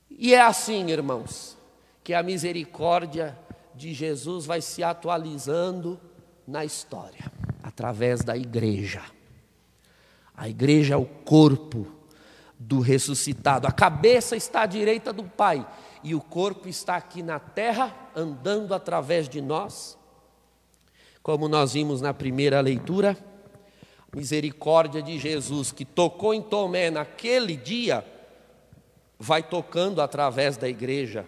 E 0.10 0.34
é 0.34 0.42
assim, 0.42 0.90
irmãos, 0.90 1.58
que 2.04 2.14
a 2.14 2.22
misericórdia 2.22 3.38
de 3.74 3.94
Jesus 3.94 4.46
vai 4.46 4.62
se 4.62 4.84
atualizando 4.84 6.00
na 6.48 6.66
história, 6.66 7.32
através 7.64 8.24
da 8.24 8.36
igreja. 8.36 9.02
A 10.36 10.50
igreja 10.50 10.96
é 10.96 10.98
o 10.98 11.06
corpo 11.06 11.88
do 12.68 12.80
ressuscitado. 12.80 13.68
A 13.68 13.72
cabeça 13.72 14.36
está 14.36 14.62
à 14.62 14.66
direita 14.66 15.12
do 15.12 15.24
Pai 15.24 15.66
e 16.04 16.14
o 16.14 16.22
corpo 16.22 16.68
está 16.68 16.96
aqui 16.96 17.24
na 17.24 17.40
terra, 17.40 17.96
andando 18.16 18.74
através 18.74 19.28
de 19.28 19.42
nós. 19.42 19.98
Como 21.24 21.48
nós 21.48 21.74
vimos 21.74 22.02
na 22.02 22.14
primeira 22.14 22.60
leitura, 22.62 23.18
misericórdia 24.16 25.02
de 25.02 25.18
Jesus 25.18 25.72
que 25.72 25.86
tocou 25.86 26.34
em 26.34 26.42
Tomé 26.42 26.92
naquele 26.92 27.56
dia, 27.56 28.06
vai 29.20 29.44
tocando 29.44 30.02
através 30.02 30.58
da 30.58 30.68
igreja 30.68 31.28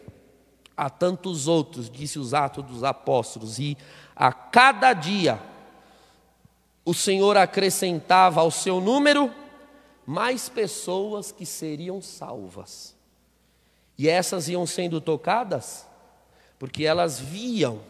a 0.76 0.90
tantos 0.90 1.48
outros, 1.48 1.90
disse 1.90 2.18
os 2.18 2.34
Atos 2.34 2.64
dos 2.66 2.84
Apóstolos, 2.84 3.60
e 3.60 3.78
a 4.16 4.34
cada 4.34 4.94
dia 4.94 5.40
o 6.84 6.94
Senhor 6.94 7.38
acrescentava 7.38 8.42
ao 8.42 8.50
seu 8.50 8.82
número 8.82 9.32
mais 10.06 10.50
pessoas 10.50 11.32
que 11.32 11.46
seriam 11.46 12.02
salvas. 12.02 12.96
E 13.98 14.10
essas 14.10 14.48
iam 14.50 14.66
sendo 14.66 15.00
tocadas 15.00 15.86
porque 16.60 16.86
elas 16.86 17.20
viam 17.20 17.82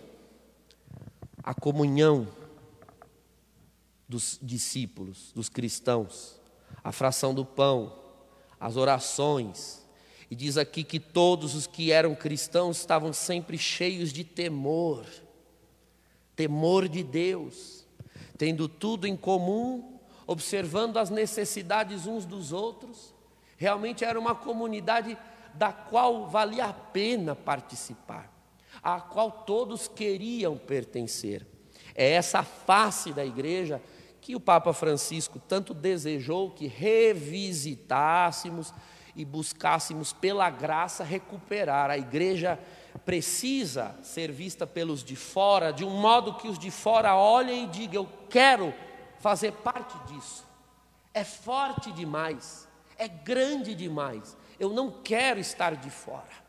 a 1.43 1.53
comunhão 1.53 2.27
dos 4.07 4.39
discípulos, 4.41 5.31
dos 5.33 5.49
cristãos, 5.49 6.39
a 6.83 6.91
fração 6.91 7.33
do 7.33 7.45
pão, 7.45 7.93
as 8.59 8.75
orações. 8.75 9.85
E 10.29 10.35
diz 10.35 10.57
aqui 10.57 10.83
que 10.83 10.99
todos 10.99 11.53
os 11.53 11.67
que 11.67 11.91
eram 11.91 12.15
cristãos 12.15 12.77
estavam 12.77 13.13
sempre 13.13 13.57
cheios 13.57 14.11
de 14.11 14.23
temor, 14.23 15.05
temor 16.35 16.87
de 16.87 17.03
Deus, 17.03 17.85
tendo 18.37 18.67
tudo 18.67 19.05
em 19.05 19.15
comum 19.15 19.99
observando 20.25 20.97
as 20.97 21.09
necessidades 21.09 22.05
uns 22.05 22.25
dos 22.25 22.51
outros. 22.51 23.13
Realmente 23.57 24.03
era 24.03 24.19
uma 24.19 24.35
comunidade 24.35 25.17
da 25.53 25.71
qual 25.71 26.27
valia 26.27 26.65
a 26.65 26.73
pena 26.73 27.35
participar, 27.35 28.31
a 28.81 28.99
qual 28.99 29.31
todos 29.31 29.87
queriam 29.87 30.57
pertencer. 30.57 31.45
É 31.95 32.11
essa 32.11 32.43
face 32.43 33.13
da 33.13 33.25
igreja 33.25 33.81
que 34.19 34.35
o 34.35 34.39
Papa 34.39 34.73
Francisco 34.73 35.37
tanto 35.37 35.73
desejou 35.73 36.51
que 36.51 36.65
revisitássemos 36.65 38.73
e 39.15 39.23
buscássemos 39.23 40.11
pela 40.13 40.49
graça 40.49 41.03
recuperar. 41.03 41.91
A 41.91 41.97
igreja 41.97 42.57
precisa 43.05 43.95
ser 44.01 44.31
vista 44.31 44.65
pelos 44.65 45.03
de 45.03 45.15
fora 45.15 45.71
de 45.71 45.83
um 45.83 45.89
modo 45.89 46.35
que 46.35 46.47
os 46.47 46.57
de 46.57 46.71
fora 46.71 47.15
olhem 47.15 47.65
e 47.65 47.67
digam: 47.67 48.03
Eu 48.03 48.09
quero 48.29 48.73
fazer 49.23 49.53
parte 49.53 49.97
disso. 50.13 50.45
É 51.13 51.23
forte 51.23 51.93
demais, 51.93 52.67
é 52.97 53.07
grande 53.07 53.73
demais. 53.73 54.35
Eu 54.59 54.71
não 54.71 54.91
quero 54.91 55.39
estar 55.39 55.77
de 55.77 55.89
fora. 55.89 56.43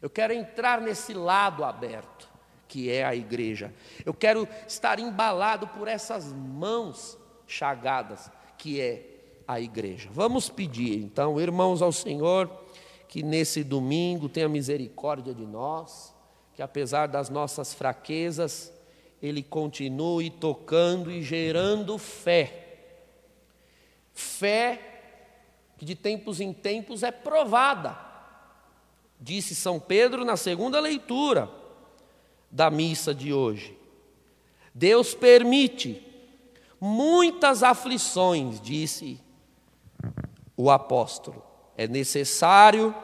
Eu 0.00 0.08
quero 0.08 0.32
entrar 0.32 0.80
nesse 0.80 1.12
lado 1.12 1.62
aberto, 1.62 2.26
que 2.66 2.90
é 2.90 3.04
a 3.04 3.14
igreja. 3.14 3.72
Eu 4.02 4.14
quero 4.14 4.48
estar 4.66 4.98
embalado 4.98 5.68
por 5.68 5.86
essas 5.86 6.32
mãos 6.32 7.18
chagadas, 7.46 8.30
que 8.56 8.80
é 8.80 9.42
a 9.46 9.60
igreja. 9.60 10.08
Vamos 10.10 10.48
pedir, 10.48 10.98
então, 11.02 11.38
irmãos, 11.38 11.82
ao 11.82 11.92
Senhor, 11.92 12.50
que 13.06 13.22
nesse 13.22 13.62
domingo 13.62 14.26
tenha 14.26 14.48
misericórdia 14.48 15.34
de 15.34 15.44
nós, 15.44 16.14
que 16.54 16.62
apesar 16.62 17.08
das 17.08 17.28
nossas 17.28 17.74
fraquezas, 17.74 18.72
ele 19.24 19.42
continue 19.42 20.28
tocando 20.28 21.10
e 21.10 21.22
gerando 21.22 21.96
fé. 21.96 22.66
Fé 24.12 24.78
que 25.78 25.84
de 25.86 25.94
tempos 25.94 26.42
em 26.42 26.52
tempos 26.52 27.02
é 27.02 27.10
provada. 27.10 27.98
Disse 29.18 29.54
São 29.54 29.80
Pedro 29.80 30.26
na 30.26 30.36
segunda 30.36 30.78
leitura 30.78 31.50
da 32.50 32.70
missa 32.70 33.14
de 33.14 33.32
hoje. 33.32 33.74
Deus 34.74 35.14
permite 35.14 36.06
muitas 36.78 37.62
aflições, 37.62 38.60
disse 38.60 39.18
o 40.54 40.70
apóstolo. 40.70 41.42
É 41.78 41.88
necessário 41.88 42.94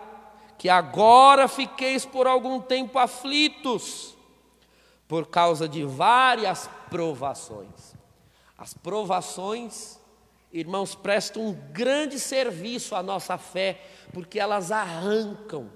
que 0.59 0.69
agora 0.69 1.49
fiqueis 1.49 2.05
por 2.05 2.27
algum 2.27 2.61
tempo 2.61 2.99
aflitos 2.99 4.20
por 5.11 5.27
causa 5.27 5.69
de 5.69 5.83
várias 5.83 6.71
provações. 6.89 7.97
As 8.57 8.73
provações, 8.73 9.99
irmãos, 10.53 10.95
prestam 10.95 11.49
um 11.49 11.53
grande 11.73 12.17
serviço 12.21 12.95
à 12.95 13.03
nossa 13.03 13.37
fé, 13.37 13.85
porque 14.13 14.39
elas 14.39 14.71
arrancam 14.71 15.69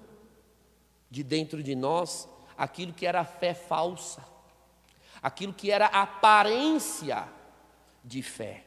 de 1.10 1.24
dentro 1.24 1.64
de 1.64 1.74
nós 1.74 2.28
aquilo 2.56 2.92
que 2.92 3.04
era 3.04 3.24
fé 3.24 3.54
falsa, 3.54 4.24
aquilo 5.20 5.52
que 5.52 5.68
era 5.68 5.86
aparência 5.86 7.26
de 8.04 8.22
fé. 8.22 8.64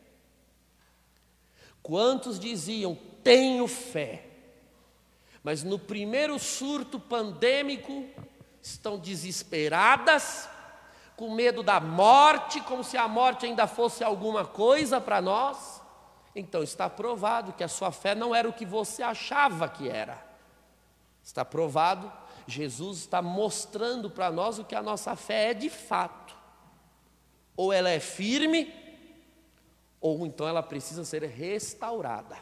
Quantos 1.82 2.38
diziam, 2.38 2.94
tenho 3.24 3.70
fé, 3.70 4.26
mas 5.42 5.64
no 5.64 5.80
primeiro 5.80 6.38
surto 6.38 7.00
pandêmico 7.00 8.06
estão 8.62 9.00
desesperadas, 9.00 10.50
com 11.18 11.34
medo 11.34 11.64
da 11.64 11.80
morte, 11.80 12.62
como 12.62 12.84
se 12.84 12.96
a 12.96 13.08
morte 13.08 13.48
ainda 13.48 13.66
fosse 13.66 14.04
alguma 14.04 14.46
coisa 14.46 15.02
para 15.02 15.20
nós. 15.20 15.82
Então 16.36 16.62
está 16.62 16.88
provado 16.88 17.54
que 17.54 17.64
a 17.64 17.68
sua 17.68 17.92
fé 17.92 18.14
não 18.14 18.36
era 18.36 18.48
o 18.48 18.54
que 18.54 18.66
você 18.66 19.02
achava 19.02 19.68
que 19.68 19.90
era. 19.90 20.24
Está 21.24 21.44
provado, 21.44 22.14
Jesus 22.46 23.00
está 23.00 23.20
mostrando 23.20 24.12
para 24.12 24.30
nós 24.30 24.60
o 24.60 24.64
que 24.64 24.76
a 24.76 24.82
nossa 24.84 25.16
fé 25.16 25.50
é 25.50 25.54
de 25.56 25.72
fato. 25.72 26.38
Ou 27.56 27.74
ela 27.74 27.90
é 27.90 28.00
firme, 28.00 28.72
ou 30.00 30.24
então 30.24 30.48
ela 30.48 30.62
precisa 30.62 31.04
ser 31.04 31.24
restaurada. 31.24 32.38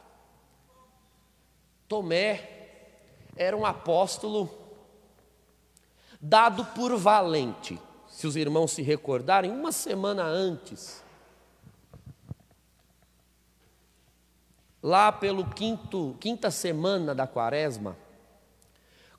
Tomé 1.87 2.49
era 3.37 3.55
um 3.55 3.65
apóstolo 3.65 4.49
dado 6.19 6.65
por 6.65 6.93
valente. 6.97 7.79
Se 8.15 8.25
os 8.25 8.37
irmãos 8.37 8.71
se 8.71 8.81
recordarem, 8.81 9.51
uma 9.51 9.73
semana 9.73 10.23
antes, 10.23 11.03
lá 14.81 15.11
pelo 15.11 15.45
quinto, 15.49 16.15
quinta 16.17 16.49
semana 16.49 17.13
da 17.13 17.27
quaresma, 17.27 17.97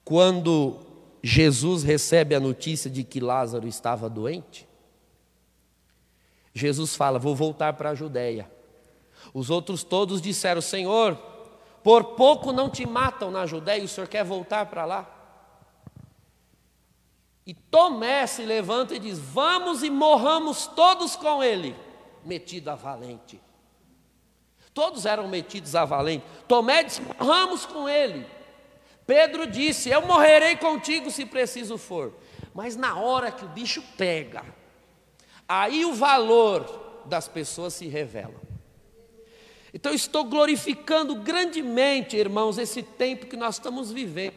quando 0.03 0.79
Jesus 1.23 1.83
recebe 1.83 2.35
a 2.35 2.41
notícia 2.41 2.91
de 2.91 3.05
que 3.05 3.21
Lázaro 3.21 3.69
estava 3.69 4.09
doente, 4.09 4.67
Jesus 6.55 6.97
fala: 6.97 7.19
Vou 7.19 7.37
voltar 7.37 7.75
para 7.75 7.91
a 7.91 7.95
Judéia. 7.95 8.51
Os 9.35 9.51
outros 9.51 9.85
todos 9.85 10.23
disseram: 10.23 10.63
Senhor, 10.63 11.17
por 11.85 12.15
pouco 12.15 12.51
não 12.51 12.71
te 12.71 12.87
matam 12.87 13.31
na 13.31 13.45
Judéia, 13.45 13.85
o 13.85 13.89
senhor 13.89 14.09
quer 14.09 14.25
voltar 14.25 14.65
para 14.65 14.87
lá? 14.87 15.16
E 17.47 17.55
Tomé 17.55 18.27
se 18.27 18.43
levanta 18.43 18.95
e 18.95 18.99
diz: 18.99 19.19
Vamos 19.19 19.83
e 19.85 19.91
morramos 19.91 20.67
todos 20.67 21.15
com 21.15 21.45
ele, 21.45 21.77
metido 22.25 22.71
a 22.71 22.75
valente. 22.75 23.41
Todos 24.75 25.07
eram 25.07 25.29
metidos 25.29 25.75
a 25.77 25.85
valente. 25.85 26.27
Tomé 26.49 26.83
disse: 26.83 27.01
Morramos 27.01 27.65
com 27.65 27.89
ele. 27.89 28.27
Pedro 29.07 29.47
disse: 29.47 29.89
Eu 29.89 30.03
morrerei 30.03 30.57
contigo 30.57 31.11
se 31.11 31.25
preciso 31.25 31.79
for. 31.79 32.13
Mas 32.53 32.75
na 32.75 32.99
hora 32.99 33.31
que 33.31 33.45
o 33.45 33.49
bicho 33.49 33.83
pega, 33.97 34.43
aí 35.49 35.85
o 35.85 35.95
valor 35.95 37.05
das 37.05 37.29
pessoas 37.29 37.75
se 37.75 37.87
revela. 37.87 38.35
Então, 39.73 39.93
estou 39.93 40.25
glorificando 40.25 41.15
grandemente, 41.17 42.17
irmãos, 42.17 42.57
esse 42.57 42.83
tempo 42.83 43.27
que 43.27 43.37
nós 43.37 43.57
estamos 43.57 43.93
vivendo, 43.93 44.35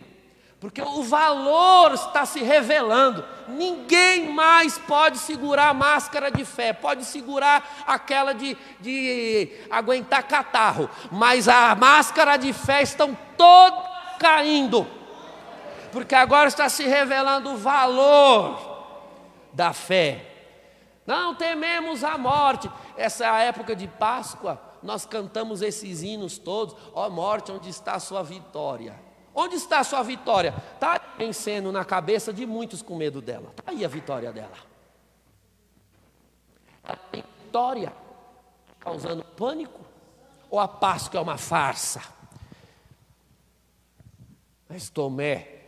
porque 0.59 0.81
o 0.81 1.03
valor 1.03 1.93
está 1.93 2.25
se 2.25 2.41
revelando. 2.41 3.23
Ninguém 3.47 4.29
mais 4.33 4.77
pode 4.77 5.17
segurar 5.17 5.69
a 5.69 5.73
máscara 5.73 6.29
de 6.29 6.43
fé, 6.43 6.73
pode 6.73 7.05
segurar 7.05 7.83
aquela 7.87 8.33
de, 8.33 8.57
de 8.79 9.51
aguentar 9.69 10.23
catarro, 10.23 10.89
mas 11.11 11.47
a 11.47 11.73
máscara 11.75 12.37
de 12.37 12.51
fé 12.51 12.81
estão 12.81 13.17
todas 13.37 13.89
caindo, 14.19 14.85
porque 15.91 16.13
agora 16.13 16.49
está 16.49 16.67
se 16.67 16.83
revelando 16.83 17.51
o 17.51 17.57
valor 17.57 18.83
da 19.53 19.71
fé. 19.71 20.25
Não 21.07 21.33
tememos 21.33 22.03
a 22.03 22.17
morte. 22.17 22.69
Essa 22.97 23.25
é 23.25 23.29
a 23.29 23.39
época 23.39 23.75
de 23.75 23.87
Páscoa 23.87 24.69
nós 24.81 25.05
cantamos 25.05 25.61
esses 25.61 26.01
hinos 26.01 26.37
todos, 26.37 26.75
ó 26.93 27.07
oh, 27.07 27.09
morte, 27.09 27.51
onde 27.51 27.69
está 27.69 27.93
a 27.93 27.99
sua 27.99 28.23
vitória? 28.23 29.08
Onde 29.41 29.55
está 29.55 29.79
a 29.79 29.83
sua 29.85 30.03
vitória? 30.03 30.53
Está 30.73 30.99
vencendo 31.17 31.71
na 31.71 31.85
cabeça 31.85 32.33
de 32.33 32.45
muitos 32.45 32.81
com 32.81 32.97
medo 32.97 33.21
dela. 33.21 33.51
Está 33.51 33.71
aí 33.71 33.85
a 33.85 33.87
vitória 33.87 34.33
dela. 34.33 34.57
Ela 36.83 36.97
tem 37.09 37.23
vitória 37.45 37.93
causando 38.81 39.23
pânico? 39.23 39.79
Ou 40.49 40.59
a 40.59 40.67
Páscoa 40.67 41.21
é 41.21 41.23
uma 41.23 41.37
farsa? 41.37 42.01
Mas 44.67 44.89
Tomé, 44.89 45.61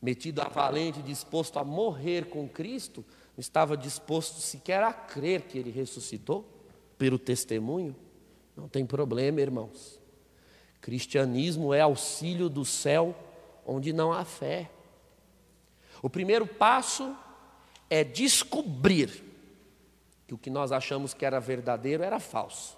metido 0.00 0.40
a 0.40 0.48
valente, 0.48 1.02
disposto 1.02 1.58
a 1.58 1.64
morrer 1.64 2.26
com 2.26 2.48
Cristo, 2.48 3.04
não 3.36 3.40
estava 3.40 3.76
disposto 3.76 4.38
sequer 4.38 4.84
a 4.84 4.92
crer 4.92 5.42
que 5.42 5.58
ele 5.58 5.72
ressuscitou 5.72 6.48
pelo 6.96 7.18
testemunho, 7.18 7.96
não 8.56 8.68
tem 8.68 8.86
problema, 8.86 9.40
irmãos. 9.40 10.01
Cristianismo 10.82 11.72
é 11.72 11.80
auxílio 11.80 12.48
do 12.48 12.64
céu 12.64 13.14
onde 13.64 13.92
não 13.92 14.12
há 14.12 14.24
fé. 14.24 14.68
O 16.02 16.10
primeiro 16.10 16.44
passo 16.44 17.16
é 17.88 18.02
descobrir 18.02 19.22
que 20.26 20.34
o 20.34 20.38
que 20.38 20.50
nós 20.50 20.72
achamos 20.72 21.14
que 21.14 21.24
era 21.24 21.38
verdadeiro 21.38 22.02
era 22.02 22.18
falso. 22.18 22.76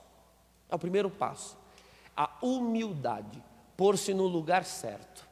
É 0.68 0.74
o 0.74 0.78
primeiro 0.78 1.08
passo. 1.08 1.56
A 2.14 2.30
humildade, 2.42 3.42
pôr-se 3.74 4.12
no 4.12 4.26
lugar 4.26 4.64
certo. 4.64 5.26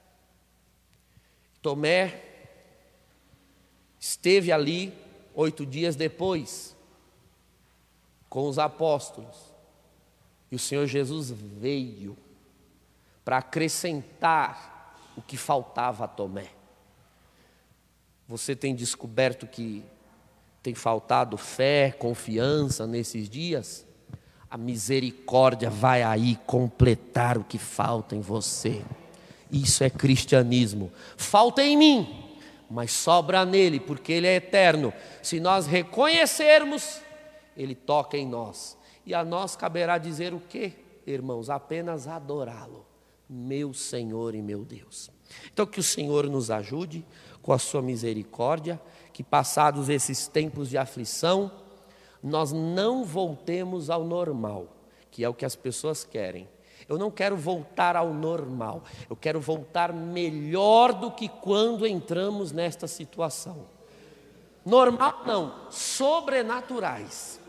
Tomé 1.61 2.23
esteve 4.01 4.51
ali 4.51 4.95
oito 5.35 5.67
dias 5.67 5.95
depois 5.95 6.75
com 8.31 8.49
os 8.49 8.59
apóstolos. 8.59 9.53
E 10.51 10.57
o 10.57 10.59
Senhor 10.59 10.87
Jesus 10.87 11.31
veio 11.31 12.17
para 13.25 13.39
acrescentar 13.39 14.97
o 15.17 15.23
que 15.23 15.37
faltava 15.37 16.05
a 16.05 16.09
Tomé. 16.09 16.49
Você 18.27 18.57
tem 18.57 18.75
descoberto 18.75 19.47
que 19.47 19.85
tem 20.63 20.75
faltado 20.75 21.37
fé, 21.37 21.91
confiança 21.93 22.87
nesses 22.87 23.29
dias? 23.29 23.87
A 24.49 24.57
misericórdia 24.57 25.69
vai 25.71 26.03
aí 26.03 26.37
completar 26.47 27.37
o 27.39 27.45
que 27.45 27.59
falta 27.59 28.15
em 28.15 28.21
você. 28.21 28.83
Isso 29.51 29.83
é 29.85 29.91
cristianismo. 29.91 30.93
Falta 31.17 31.63
em 31.63 31.77
mim, 31.77 32.37
mas 32.71 32.93
sobra 32.93 33.45
nele, 33.45 33.81
porque 33.81 34.13
ele 34.13 34.27
é 34.27 34.37
eterno. 34.37 34.93
Se 35.23 35.41
nós 35.41 35.67
reconhecermos 35.67 37.01
ele 37.57 37.75
toca 37.75 38.17
em 38.17 38.27
nós. 38.27 38.77
E 39.05 39.15
a 39.15 39.25
nós 39.25 39.57
caberá 39.57 39.99
dizer 39.99 40.33
o 40.33 40.41
que, 40.41 40.73
irmãos? 41.07 41.51
Apenas 41.51 42.07
adorá-lo, 42.07 42.87
meu 43.33 43.73
Senhor 43.73 44.35
e 44.35 44.43
meu 44.43 44.65
Deus. 44.65 45.11
Então, 45.53 45.65
que 45.65 45.81
o 45.81 45.83
Senhor 45.83 46.29
nos 46.29 46.51
ajude 46.51 47.05
com 47.41 47.53
a 47.53 47.59
sua 47.59 47.81
misericórdia, 47.81 48.81
que 49.13 49.23
passados 49.23 49.89
esses 49.89 50.29
tempos 50.29 50.69
de 50.69 50.77
aflição, 50.77 51.51
nós 52.23 52.53
não 52.53 53.05
voltemos 53.05 53.91
ao 53.91 54.05
normal, 54.05 54.69
que 55.11 55.25
é 55.25 55.29
o 55.29 55.35
que 55.35 55.45
as 55.45 55.57
pessoas 55.57 56.05
querem. 56.05 56.49
Eu 56.89 56.99
não 56.99 57.11
quero 57.11 57.37
voltar 57.37 57.97
ao 57.97 58.13
normal, 58.13 58.85
eu 59.09 59.17
quero 59.17 59.41
voltar 59.41 59.93
melhor 59.93 60.93
do 60.93 61.11
que 61.11 61.29
quando 61.29 61.87
entramos 61.87 62.53
nesta 62.53 62.87
situação. 62.87 63.67
Normal 64.65 65.23
não, 65.27 65.55
sobrenaturais. 65.71 67.41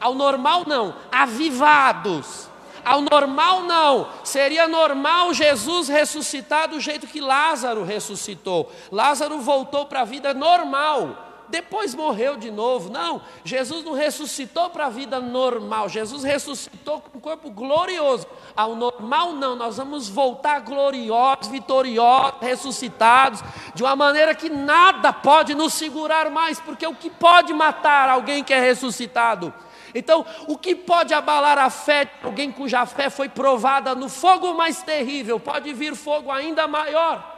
Ao 0.00 0.14
normal 0.14 0.64
não, 0.66 0.94
avivados. 1.12 2.48
Ao 2.86 3.00
normal 3.00 3.64
não, 3.64 4.08
seria 4.22 4.68
normal 4.68 5.34
Jesus 5.34 5.88
ressuscitar 5.88 6.68
do 6.68 6.78
jeito 6.78 7.08
que 7.08 7.20
Lázaro 7.20 7.82
ressuscitou. 7.82 8.70
Lázaro 8.92 9.40
voltou 9.40 9.86
para 9.86 10.02
a 10.02 10.04
vida 10.04 10.32
normal, 10.32 11.26
depois 11.48 11.96
morreu 11.96 12.36
de 12.36 12.48
novo. 12.48 12.88
Não, 12.88 13.20
Jesus 13.44 13.84
não 13.84 13.92
ressuscitou 13.92 14.70
para 14.70 14.86
a 14.86 14.88
vida 14.88 15.18
normal, 15.18 15.88
Jesus 15.88 16.22
ressuscitou 16.22 17.00
com 17.00 17.18
um 17.18 17.20
corpo 17.20 17.50
glorioso. 17.50 18.24
Ao 18.56 18.76
normal 18.76 19.32
não, 19.32 19.56
nós 19.56 19.78
vamos 19.78 20.08
voltar 20.08 20.60
gloriosos, 20.60 21.48
vitoriosos, 21.48 22.34
ressuscitados, 22.40 23.42
de 23.74 23.82
uma 23.82 23.96
maneira 23.96 24.32
que 24.32 24.48
nada 24.48 25.12
pode 25.12 25.56
nos 25.56 25.74
segurar 25.74 26.30
mais, 26.30 26.60
porque 26.60 26.86
o 26.86 26.94
que 26.94 27.10
pode 27.10 27.52
matar 27.52 28.08
alguém 28.08 28.44
que 28.44 28.54
é 28.54 28.60
ressuscitado? 28.60 29.52
Então, 29.96 30.24
o 30.46 30.58
que 30.58 30.74
pode 30.74 31.14
abalar 31.14 31.58
a 31.58 31.70
fé 31.70 32.04
de 32.04 32.10
alguém 32.22 32.52
cuja 32.52 32.84
fé 32.84 33.08
foi 33.08 33.28
provada 33.28 33.94
no 33.94 34.08
fogo 34.08 34.54
mais 34.54 34.82
terrível, 34.82 35.40
pode 35.40 35.72
vir 35.72 35.94
fogo 35.94 36.30
ainda 36.30 36.68
maior. 36.68 37.34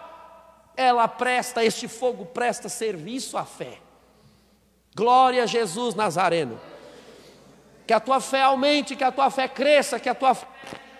Ela 0.76 1.06
presta, 1.06 1.64
este 1.64 1.86
fogo 1.88 2.26
presta 2.26 2.68
serviço 2.68 3.38
à 3.38 3.44
fé. 3.44 3.78
Glória 4.94 5.44
a 5.44 5.46
Jesus 5.46 5.94
Nazareno. 5.94 6.60
Que 7.86 7.92
a 7.92 8.00
tua 8.00 8.20
fé 8.20 8.42
aumente, 8.42 8.96
que 8.96 9.04
a 9.04 9.12
tua 9.12 9.30
fé 9.30 9.48
cresça, 9.48 10.00
que 10.00 10.08
a 10.08 10.14
tua 10.14 10.34
fé 10.34 10.46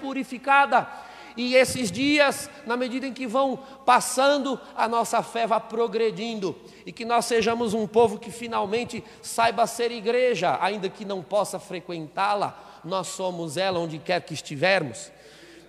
purificada 0.01 1.08
E 1.39 1.55
esses 1.55 1.93
dias, 1.93 2.51
na 2.67 2.77
medida 2.77 3.07
em 3.07 3.13
que 3.13 3.25
vão 3.25 3.61
passando, 3.87 4.61
a 4.77 4.89
nossa 4.89 5.23
fé 5.23 5.47
vai 5.47 5.61
progredindo. 5.61 6.57
E 6.85 6.91
que 6.91 7.05
nós 7.05 7.27
sejamos 7.27 7.75
um 7.75 7.87
povo 7.87 8.19
que 8.19 8.33
finalmente 8.33 9.05
saiba 9.23 9.65
ser 9.69 9.93
igreja, 9.93 10.59
ainda 10.61 10.89
que 10.89 11.05
não 11.05 11.23
possa 11.23 11.61
frequentá-la, 11.61 12.81
nós 12.85 13.07
somos 13.07 13.57
ela 13.57 13.79
onde 13.79 13.99
quer 14.01 14.21
que 14.23 14.35
estivermos. 14.35 15.13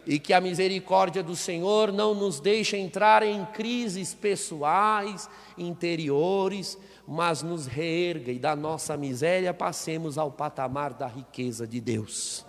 E 0.08 0.18
que 0.18 0.34
a 0.34 0.42
misericórdia 0.42 1.22
do 1.22 1.36
Senhor 1.36 1.92
não 1.92 2.16
nos 2.16 2.40
deixe 2.40 2.76
entrar 2.76 3.22
em 3.22 3.46
crises 3.46 4.12
pessoais, 4.12 5.30
interiores, 5.56 6.80
mas 7.08 7.44
nos 7.44 7.68
reerga 7.68 8.32
e 8.32 8.40
da 8.40 8.56
nossa 8.56 8.98
miséria 8.98 9.54
passemos 9.54 10.18
ao 10.18 10.32
patamar 10.32 10.96
da 10.96 11.06
riqueza 11.06 11.68
de 11.68 11.80
Deus. 11.80 12.49